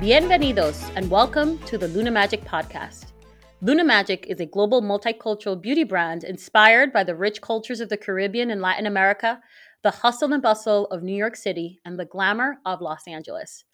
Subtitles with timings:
[0.00, 3.06] Bienvenidos and welcome to the Luna Magic podcast.
[3.62, 7.96] Luna Magic is a global multicultural beauty brand inspired by the rich cultures of the
[7.96, 9.40] Caribbean and Latin America,
[9.82, 13.64] the hustle and bustle of New York City, and the glamour of Los Angeles.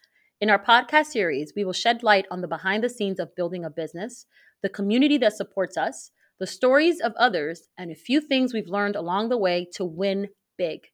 [0.40, 3.62] In our podcast series, we will shed light on the behind the scenes of building
[3.62, 4.24] a business,
[4.62, 6.10] the community that supports us,
[6.40, 10.28] the stories of others, and a few things we've learned along the way to win
[10.56, 10.86] big.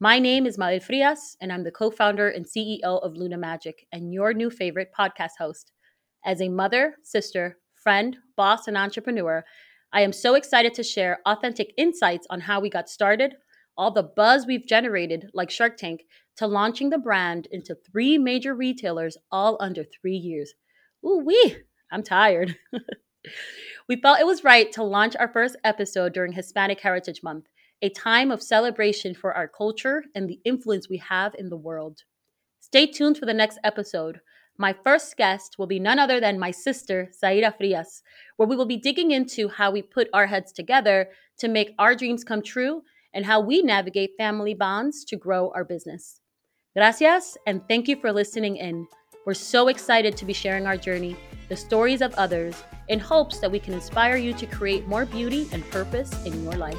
[0.00, 3.84] My name is Mabel Frias, and I'm the co founder and CEO of Luna Magic
[3.90, 5.72] and your new favorite podcast host.
[6.24, 9.44] As a mother, sister, friend, boss, and entrepreneur,
[9.92, 13.34] I am so excited to share authentic insights on how we got started,
[13.76, 16.02] all the buzz we've generated, like Shark Tank,
[16.36, 20.54] to launching the brand into three major retailers all under three years.
[21.04, 21.56] Ooh, wee,
[21.90, 22.56] I'm tired.
[23.88, 27.46] we felt it was right to launch our first episode during Hispanic Heritage Month
[27.82, 32.02] a time of celebration for our culture and the influence we have in the world.
[32.60, 34.20] Stay tuned for the next episode.
[34.56, 38.02] My first guest will be none other than my sister, Shaira Frias,
[38.36, 41.94] where we will be digging into how we put our heads together to make our
[41.94, 42.82] dreams come true
[43.14, 46.20] and how we navigate family bonds to grow our business.
[46.76, 48.86] Gracias, and thank you for listening in.
[49.24, 51.16] We're so excited to be sharing our journey,
[51.48, 52.54] the stories of others,
[52.88, 56.54] in hopes that we can inspire you to create more beauty and purpose in your
[56.54, 56.78] life.